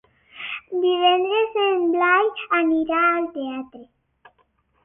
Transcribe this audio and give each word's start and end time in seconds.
Divendres 0.85 1.59
en 1.65 1.85
Blai 1.97 2.31
anirà 2.63 3.03
al 3.13 3.29
teatre. 3.37 3.83